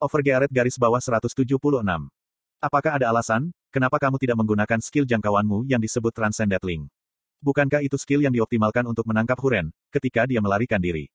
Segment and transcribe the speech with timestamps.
[0.00, 1.36] Overgearet garis bawah 176.
[2.56, 6.88] Apakah ada alasan, kenapa kamu tidak menggunakan skill jangkauanmu yang disebut Transcendent Link?
[7.44, 11.12] Bukankah itu skill yang dioptimalkan untuk menangkap Huren, ketika dia melarikan diri?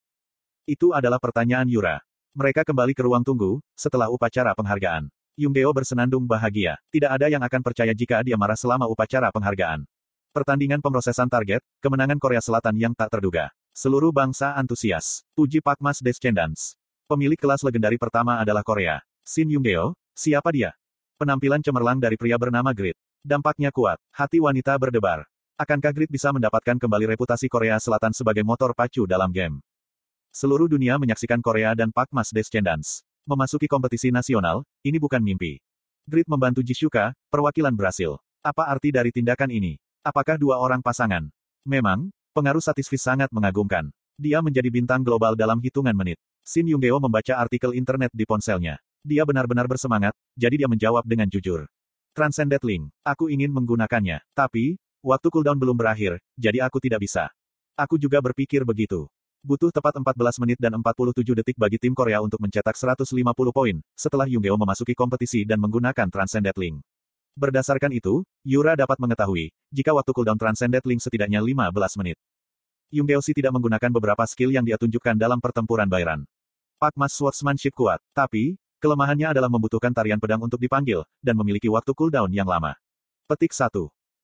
[0.70, 1.98] Itu adalah pertanyaan Yura.
[2.38, 5.10] Mereka kembali ke ruang tunggu, setelah upacara penghargaan.
[5.34, 6.78] Yungdeo bersenandung bahagia.
[6.94, 9.82] Tidak ada yang akan percaya jika dia marah selama upacara penghargaan.
[10.30, 13.50] Pertandingan pemrosesan target, kemenangan Korea Selatan yang tak terduga.
[13.74, 15.26] Seluruh bangsa antusias.
[15.34, 16.78] Uji Pakmas Descendants.
[17.06, 18.98] Pemilik kelas legendari pertama adalah Korea.
[19.22, 20.74] Shin Yungdeo, siapa dia?
[21.22, 22.98] Penampilan cemerlang dari pria bernama Grit.
[23.22, 24.02] Dampaknya kuat.
[24.10, 25.22] Hati wanita berdebar.
[25.54, 29.62] Akankah Grit bisa mendapatkan kembali reputasi Korea Selatan sebagai motor pacu dalam game?
[30.34, 33.06] Seluruh dunia menyaksikan Korea dan Pakmas Descendants.
[33.30, 35.62] Memasuki kompetisi nasional, ini bukan mimpi.
[36.10, 38.18] Grit membantu Jishuka, perwakilan Brasil.
[38.42, 39.78] Apa arti dari tindakan ini?
[40.02, 41.30] Apakah dua orang pasangan?
[41.70, 43.94] Memang, pengaruh satisfis sangat mengagumkan.
[44.16, 46.16] Dia menjadi bintang global dalam hitungan menit.
[46.48, 48.80] Shin Yunggeo membaca artikel internet di ponselnya.
[49.04, 51.68] Dia benar-benar bersemangat, jadi dia menjawab dengan jujur.
[52.16, 54.24] Transcendent Link, aku ingin menggunakannya.
[54.32, 57.28] Tapi, waktu cooldown belum berakhir, jadi aku tidak bisa.
[57.76, 59.12] Aku juga berpikir begitu.
[59.44, 63.20] Butuh tepat 14 menit dan 47 detik bagi tim Korea untuk mencetak 150
[63.52, 66.80] poin, setelah Yungeo memasuki kompetisi dan menggunakan Transcendent Link.
[67.36, 72.16] Berdasarkan itu, Yura dapat mengetahui, jika waktu cooldown Transcendent Link setidaknya 15 menit.
[72.94, 76.26] Yungeo si tidak menggunakan beberapa skill yang dia tunjukkan dalam pertempuran Bayran.
[76.78, 81.96] Pak Mas Swordsmanship kuat, tapi, kelemahannya adalah membutuhkan tarian pedang untuk dipanggil, dan memiliki waktu
[81.96, 82.78] cooldown yang lama.
[83.26, 83.74] Petik 1.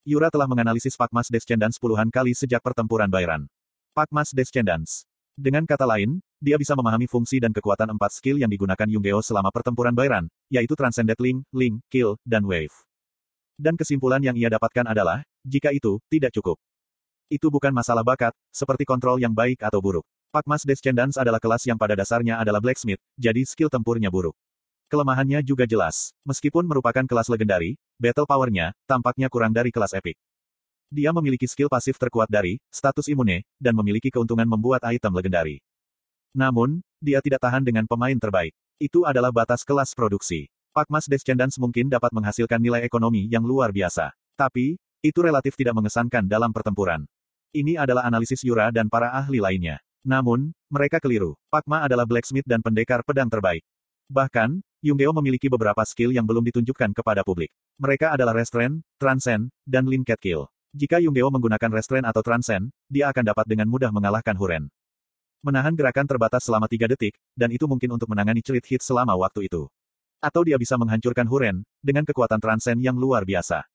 [0.05, 3.49] Yura telah menganalisis Pak Mas Descendants puluhan kali sejak pertempuran Bayran.
[3.97, 5.09] Pak Mas Descendants
[5.41, 9.47] dengan kata lain, dia bisa memahami fungsi dan kekuatan empat skill yang digunakan Yungeo selama
[9.49, 12.75] pertempuran Bayran, yaitu Transcendent Link, Link, Kill, dan Wave.
[13.55, 16.61] Dan kesimpulan yang ia dapatkan adalah, jika itu, tidak cukup.
[17.31, 20.03] Itu bukan masalah bakat, seperti kontrol yang baik atau buruk.
[20.35, 24.35] Pakmas Descendants adalah kelas yang pada dasarnya adalah blacksmith, jadi skill tempurnya buruk.
[24.91, 26.11] Kelemahannya juga jelas.
[26.27, 30.19] Meskipun merupakan kelas legendari, battle powernya, tampaknya kurang dari kelas epic.
[30.91, 35.63] Dia memiliki skill pasif terkuat dari status imune, dan memiliki keuntungan membuat item legendari.
[36.35, 38.51] Namun, dia tidak tahan dengan pemain terbaik.
[38.75, 40.51] Itu adalah batas kelas produksi.
[40.75, 44.11] Pakmas Descendants mungkin dapat menghasilkan nilai ekonomi yang luar biasa.
[44.35, 47.07] Tapi, itu relatif tidak mengesankan dalam pertempuran.
[47.51, 49.83] Ini adalah analisis Yura dan para ahli lainnya.
[50.07, 51.35] Namun, mereka keliru.
[51.51, 53.61] Pakma adalah blacksmith dan pendekar pedang terbaik.
[54.07, 57.51] Bahkan, Yungdeo memiliki beberapa skill yang belum ditunjukkan kepada publik.
[57.75, 60.47] Mereka adalah Restrain, Transcend, dan Linket Kill.
[60.71, 64.71] Jika Yungdeo menggunakan restrain atau transcend, dia akan dapat dengan mudah mengalahkan Huren.
[65.43, 69.51] Menahan gerakan terbatas selama 3 detik, dan itu mungkin untuk menangani cerit hit selama waktu
[69.51, 69.67] itu.
[70.23, 73.67] Atau dia bisa menghancurkan Huren, dengan kekuatan transcend yang luar biasa.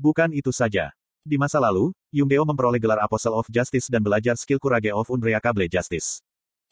[0.00, 0.96] Bukan itu saja.
[1.22, 5.70] Di masa lalu, Yungdeo memperoleh gelar Apostle of Justice dan belajar skill Kurage of Unbreakable
[5.70, 6.18] Justice.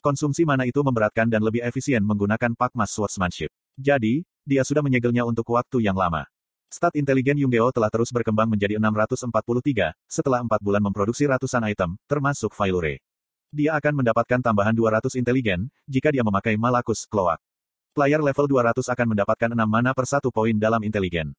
[0.03, 3.47] Konsumsi mana itu memberatkan dan lebih efisien menggunakan Pakmas Swordsmanship.
[3.79, 6.27] Jadi, dia sudah menyegelnya untuk waktu yang lama.
[6.67, 12.51] Stat inteligen Yungdeo telah terus berkembang menjadi 643, setelah 4 bulan memproduksi ratusan item, termasuk
[12.51, 12.99] Failure.
[13.55, 17.39] Dia akan mendapatkan tambahan 200 inteligen, jika dia memakai Malakus Cloak.
[17.95, 21.35] Player level 200 akan mendapatkan 6 mana per 1 poin dalam inteligen.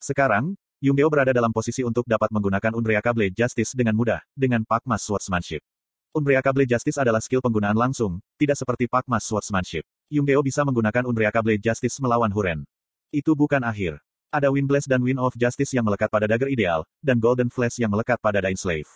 [0.00, 5.64] Sekarang, Yungdeo berada dalam posisi untuk dapat menggunakan Unbreakable Justice dengan mudah, dengan Pakmas Swordsmanship.
[6.12, 9.80] Unbreakable Justice adalah skill penggunaan langsung, tidak seperti Pakmas Swordsmanship.
[10.12, 12.68] Yungdeo bisa menggunakan Unbreakable Justice melawan Huren.
[13.08, 13.96] Itu bukan akhir.
[14.28, 17.80] Ada Wind Blast dan Wind of Justice yang melekat pada dagger ideal, dan Golden Flash
[17.80, 18.90] yang melekat pada Dying Slave.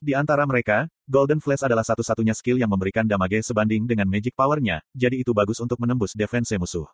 [0.00, 4.80] Di antara mereka, Golden Flash adalah satu-satunya skill yang memberikan damage sebanding dengan magic powernya,
[4.96, 6.88] jadi itu bagus untuk menembus defense musuh.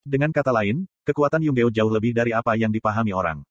[0.00, 3.44] Dengan kata lain, kekuatan Yunggeo jauh lebih dari apa yang dipahami orang.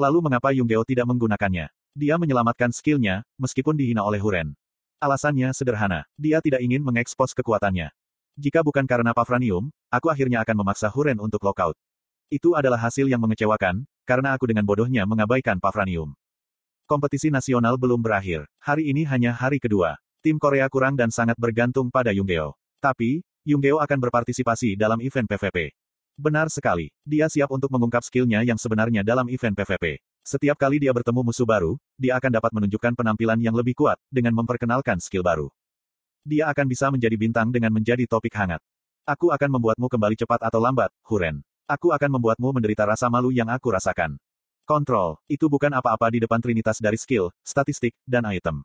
[0.00, 1.68] Lalu mengapa Yunggeo tidak menggunakannya?
[1.92, 4.56] Dia menyelamatkan skillnya, meskipun dihina oleh Huren.
[4.96, 7.92] Alasannya sederhana, dia tidak ingin mengekspos kekuatannya.
[8.40, 11.76] Jika bukan karena Pavranium, aku akhirnya akan memaksa Huren untuk lockout.
[12.32, 16.16] Itu adalah hasil yang mengecewakan, karena aku dengan bodohnya mengabaikan Pavranium.
[16.88, 18.48] Kompetisi nasional belum berakhir.
[18.64, 20.00] Hari ini hanya hari kedua.
[20.24, 22.56] Tim Korea kurang dan sangat bergantung pada Yunggeo.
[22.80, 25.79] Tapi, Yunggeo akan berpartisipasi dalam event PVP.
[26.20, 26.92] Benar sekali.
[27.00, 30.04] Dia siap untuk mengungkap skillnya yang sebenarnya dalam event PVP.
[30.20, 34.36] Setiap kali dia bertemu musuh baru, dia akan dapat menunjukkan penampilan yang lebih kuat, dengan
[34.36, 35.48] memperkenalkan skill baru.
[36.20, 38.60] Dia akan bisa menjadi bintang dengan menjadi topik hangat.
[39.08, 41.40] Aku akan membuatmu kembali cepat atau lambat, Huren.
[41.64, 44.20] Aku akan membuatmu menderita rasa malu yang aku rasakan.
[44.68, 48.60] Kontrol, itu bukan apa-apa di depan trinitas dari skill, statistik, dan item.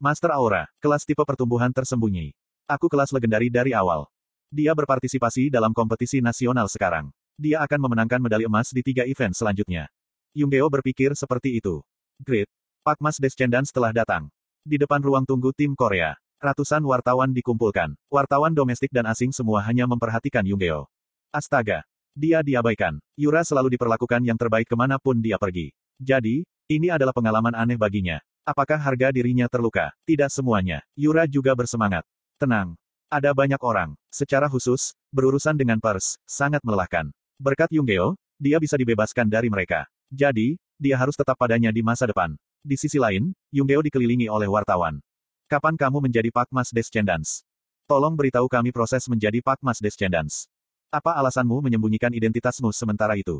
[0.00, 2.32] Master Aura, kelas tipe pertumbuhan tersembunyi.
[2.64, 4.08] Aku kelas legendari dari awal.
[4.54, 7.10] Dia berpartisipasi dalam kompetisi nasional sekarang.
[7.34, 9.90] Dia akan memenangkan medali emas di tiga event selanjutnya.
[10.30, 11.82] Yunggeo berpikir seperti itu.
[12.22, 12.46] Great.
[12.86, 14.30] Pakmas Descendants telah datang.
[14.62, 16.14] Di depan ruang tunggu tim Korea.
[16.38, 17.98] Ratusan wartawan dikumpulkan.
[18.06, 20.86] Wartawan domestik dan asing semua hanya memperhatikan Yunggeo.
[21.34, 21.82] Astaga.
[22.14, 23.02] Dia diabaikan.
[23.18, 25.74] Yura selalu diperlakukan yang terbaik ke mana pun dia pergi.
[25.98, 28.22] Jadi, ini adalah pengalaman aneh baginya.
[28.46, 29.90] Apakah harga dirinya terluka?
[30.06, 30.86] Tidak semuanya.
[30.94, 32.06] Yura juga bersemangat.
[32.38, 32.78] Tenang.
[33.14, 37.14] Ada banyak orang, secara khusus, berurusan dengan pers, sangat melelahkan.
[37.38, 39.86] Berkat Yunggeo, dia bisa dibebaskan dari mereka.
[40.10, 42.34] Jadi, dia harus tetap padanya di masa depan.
[42.66, 44.98] Di sisi lain, Yunggeo dikelilingi oleh wartawan.
[45.46, 47.46] Kapan kamu menjadi Pak Mas Descendants?
[47.86, 50.50] Tolong beritahu kami proses menjadi Pak Mas Descendants.
[50.90, 53.38] Apa alasanmu menyembunyikan identitasmu sementara itu?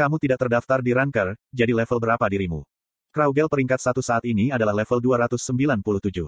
[0.00, 2.64] Kamu tidak terdaftar di Ranker, jadi level berapa dirimu?
[3.12, 6.24] Kraugel peringkat satu saat ini adalah level 297.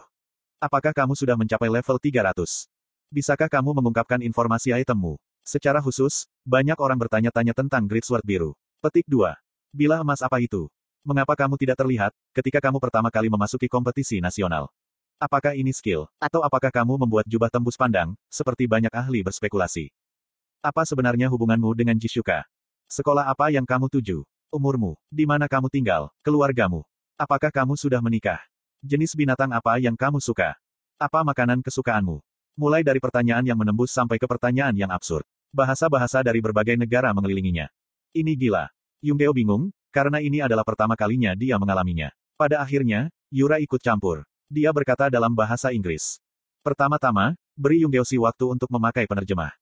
[0.61, 2.72] Apakah kamu sudah mencapai level 300?
[3.13, 5.21] Bisakah kamu mengungkapkan informasi itemmu?
[5.45, 8.57] Secara khusus, banyak orang bertanya-tanya tentang Great Sword Biru.
[8.81, 9.37] Petik 2.
[9.69, 10.73] Bila emas apa itu?
[11.05, 14.73] Mengapa kamu tidak terlihat, ketika kamu pertama kali memasuki kompetisi nasional?
[15.21, 16.09] Apakah ini skill?
[16.17, 19.93] Atau apakah kamu membuat jubah tembus pandang, seperti banyak ahli berspekulasi?
[20.65, 22.49] Apa sebenarnya hubunganmu dengan Jishuka?
[22.89, 24.25] Sekolah apa yang kamu tuju?
[24.49, 24.97] Umurmu?
[25.13, 26.09] Di mana kamu tinggal?
[26.25, 26.81] Keluargamu?
[27.21, 28.41] Apakah kamu sudah menikah?
[28.81, 30.57] Jenis binatang apa yang kamu suka?
[30.97, 32.25] Apa makanan kesukaanmu?
[32.53, 35.25] Mulai dari pertanyaan yang menembus sampai ke pertanyaan yang absurd.
[35.57, 37.73] Bahasa-bahasa dari berbagai negara mengelilinginya.
[38.13, 38.69] Ini gila.
[39.01, 42.13] Yunggeo bingung, karena ini adalah pertama kalinya dia mengalaminya.
[42.37, 44.29] Pada akhirnya, Yura ikut campur.
[44.53, 46.21] Dia berkata dalam bahasa Inggris.
[46.61, 49.53] Pertama-tama, beri Yunggeosi waktu untuk memakai penerjemah.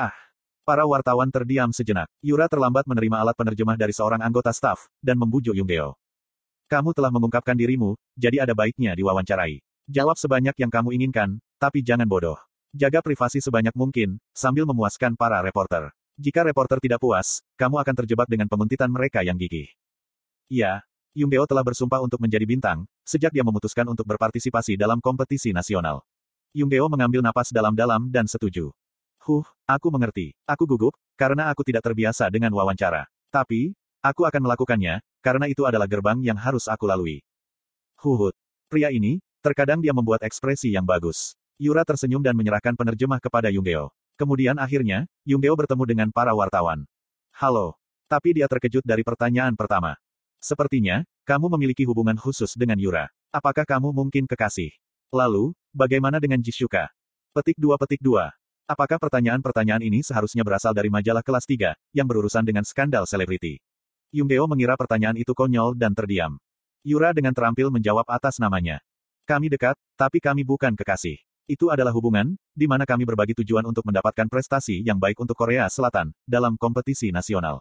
[0.00, 0.16] Ah.
[0.64, 2.08] Para wartawan terdiam sejenak.
[2.24, 5.96] Yura terlambat menerima alat penerjemah dari seorang anggota staf, dan membujuk Yunggeo.
[6.68, 9.64] Kamu telah mengungkapkan dirimu, jadi ada baiknya diwawancarai.
[9.88, 12.36] Jawab sebanyak yang kamu inginkan, tapi jangan bodoh.
[12.76, 15.88] Jaga privasi sebanyak mungkin, sambil memuaskan para reporter.
[16.20, 19.72] Jika reporter tidak puas, kamu akan terjebak dengan penguntitan mereka yang gigih.
[20.52, 20.84] Ya,
[21.16, 26.04] Yunggeo telah bersumpah untuk menjadi bintang, sejak dia memutuskan untuk berpartisipasi dalam kompetisi nasional.
[26.52, 28.68] Yunggeo mengambil napas dalam-dalam dan setuju.
[29.24, 30.36] Huh, aku mengerti.
[30.44, 33.08] Aku gugup, karena aku tidak terbiasa dengan wawancara.
[33.32, 33.72] Tapi,
[34.04, 37.24] aku akan melakukannya, karena itu adalah gerbang yang harus aku lalui.
[38.04, 38.36] Huhut.
[38.68, 41.38] Pria ini, terkadang dia membuat ekspresi yang bagus.
[41.58, 43.90] Yura tersenyum dan menyerahkan penerjemah kepada Yunggeo.
[44.18, 46.86] Kemudian akhirnya, Yunggeo bertemu dengan para wartawan.
[47.34, 47.78] Halo.
[48.10, 49.94] Tapi dia terkejut dari pertanyaan pertama.
[50.38, 53.10] Sepertinya, kamu memiliki hubungan khusus dengan Yura.
[53.28, 54.72] Apakah kamu mungkin kekasih?
[55.12, 56.88] Lalu, bagaimana dengan Jishuka?
[57.36, 58.32] Petik 2 petik 2.
[58.68, 63.60] Apakah pertanyaan-pertanyaan ini seharusnya berasal dari majalah kelas 3, yang berurusan dengan skandal selebriti?
[64.08, 66.40] Yunggeo mengira pertanyaan itu konyol dan terdiam.
[66.80, 68.80] Yura dengan terampil menjawab atas namanya.
[69.28, 71.20] Kami dekat, tapi kami bukan kekasih.
[71.44, 75.68] Itu adalah hubungan, di mana kami berbagi tujuan untuk mendapatkan prestasi yang baik untuk Korea
[75.68, 77.60] Selatan, dalam kompetisi nasional.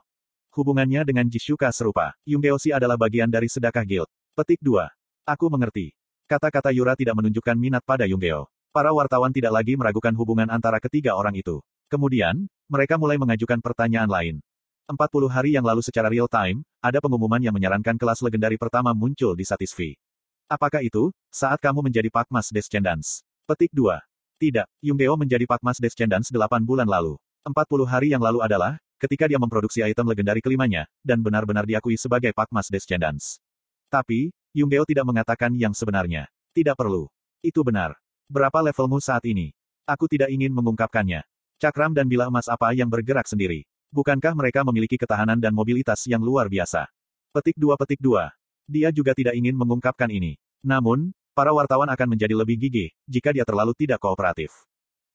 [0.55, 2.15] Hubungannya dengan Jishuka serupa.
[2.23, 4.07] Yunggeoshi adalah bagian dari sedekah guild.
[4.31, 4.79] Petik 2.
[5.27, 5.91] Aku mengerti.
[6.31, 8.47] Kata-kata Yura tidak menunjukkan minat pada Yunggeo.
[8.71, 11.59] Para wartawan tidak lagi meragukan hubungan antara ketiga orang itu.
[11.91, 14.39] Kemudian, mereka mulai mengajukan pertanyaan lain.
[14.87, 19.35] 40 hari yang lalu secara real time, ada pengumuman yang menyarankan kelas legendari pertama muncul
[19.35, 20.06] di Satisfy.
[20.47, 23.19] Apakah itu, saat kamu menjadi Pakmas Descendants?
[23.43, 23.99] Petik 2.
[24.39, 27.19] Tidak, Yunggeo menjadi Pakmas Descendants 8 bulan lalu.
[27.43, 32.31] 40 hari yang lalu adalah, ketika dia memproduksi item legendari kelimanya, dan benar-benar diakui sebagai
[32.31, 33.43] Pakmas Descendants.
[33.91, 36.31] Tapi, Yunggeo tidak mengatakan yang sebenarnya.
[36.55, 37.11] Tidak perlu.
[37.43, 37.99] Itu benar.
[38.31, 39.51] Berapa levelmu saat ini?
[39.83, 41.27] Aku tidak ingin mengungkapkannya.
[41.59, 43.67] Cakram dan bila emas apa yang bergerak sendiri?
[43.91, 46.87] Bukankah mereka memiliki ketahanan dan mobilitas yang luar biasa?
[47.35, 48.31] Petik 2 petik 2.
[48.67, 50.35] Dia juga tidak ingin mengungkapkan ini.
[50.59, 54.51] Namun, para wartawan akan menjadi lebih gigih, jika dia terlalu tidak kooperatif.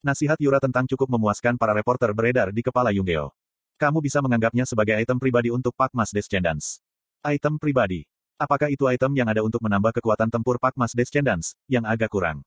[0.00, 3.30] Nasihat Yura tentang cukup memuaskan para reporter beredar di kepala Yunggeo.
[3.76, 6.80] Kamu bisa menganggapnya sebagai item pribadi untuk Pakmas Descendants.
[7.22, 8.08] Item pribadi.
[8.40, 12.42] Apakah itu item yang ada untuk menambah kekuatan tempur Pakmas Descendants, yang agak kurang?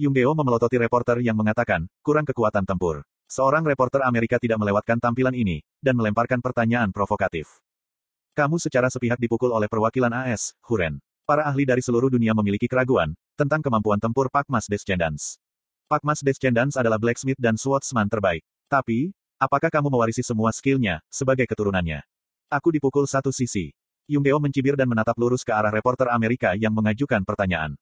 [0.00, 3.04] Yunggeo memelototi reporter yang mengatakan, kurang kekuatan tempur.
[3.28, 7.62] Seorang reporter Amerika tidak melewatkan tampilan ini, dan melemparkan pertanyaan provokatif.
[8.32, 11.00] Kamu secara sepihak dipukul oleh perwakilan AS, Huren.
[11.28, 15.36] Para ahli dari seluruh dunia memiliki keraguan, tentang kemampuan tempur Pakmas Descendants.
[15.86, 18.40] Pakmas Descendants adalah blacksmith dan swordsman terbaik.
[18.72, 19.12] Tapi,
[19.42, 22.06] Apakah kamu mewarisi semua skillnya, sebagai keturunannya?
[22.46, 23.74] Aku dipukul satu sisi.
[24.06, 27.74] Yunggeo mencibir dan menatap lurus ke arah reporter Amerika yang mengajukan pertanyaan.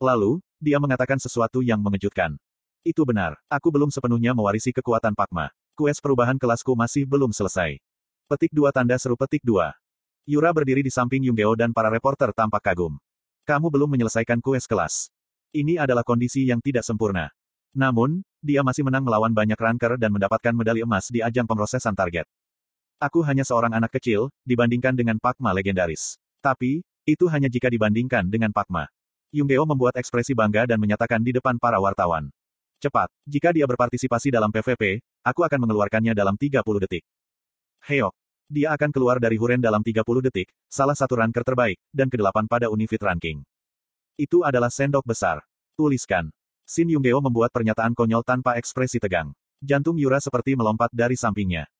[0.00, 2.40] Lalu, dia mengatakan sesuatu yang mengejutkan.
[2.80, 5.52] Itu benar, aku belum sepenuhnya mewarisi kekuatan Pakma.
[5.76, 7.76] Kues perubahan kelasku masih belum selesai.
[8.24, 9.76] Petik dua tanda seru petik dua.
[10.22, 12.94] Yura berdiri di samping Yunggeo dan para reporter tampak kagum.
[13.42, 15.10] Kamu belum menyelesaikan kues kelas.
[15.50, 17.34] Ini adalah kondisi yang tidak sempurna.
[17.74, 22.30] Namun, dia masih menang melawan banyak ranker dan mendapatkan medali emas di ajang pemrosesan target.
[23.02, 26.22] Aku hanya seorang anak kecil, dibandingkan dengan Pakma legendaris.
[26.38, 28.86] Tapi, itu hanya jika dibandingkan dengan Pakma.
[29.34, 32.30] Yunggeo membuat ekspresi bangga dan menyatakan di depan para wartawan.
[32.78, 37.02] Cepat, jika dia berpartisipasi dalam PVP, aku akan mengeluarkannya dalam 30 detik.
[37.90, 38.21] Heok.
[38.50, 42.68] Dia akan keluar dari Huren dalam 30 detik, salah satu ranker terbaik, dan kedelapan pada
[42.68, 43.40] Unifit Ranking.
[44.20, 45.40] Itu adalah sendok besar.
[45.72, 46.28] Tuliskan.
[46.68, 49.32] Sin Yunggeo membuat pernyataan konyol tanpa ekspresi tegang.
[49.64, 51.72] Jantung Yura seperti melompat dari sampingnya.